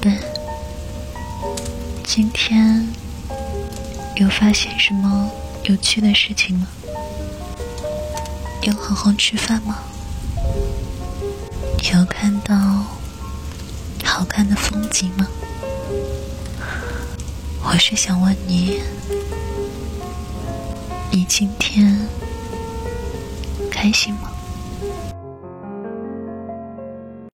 [0.00, 0.18] 笨
[2.02, 2.88] 今天
[4.16, 5.30] 有发现什么
[5.64, 6.66] 有趣的事情吗？
[8.62, 9.78] 有好好吃饭吗？
[11.92, 12.56] 有看到
[14.02, 15.26] 好看的风景吗？
[17.62, 18.80] 我是想问你
[21.10, 22.08] 你今天
[23.70, 24.32] 开心吗？